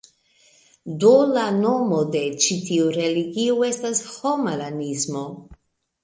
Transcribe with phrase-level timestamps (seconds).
[1.01, 5.23] Do, la nomo de ĉi tiu religio estis Homaranismo.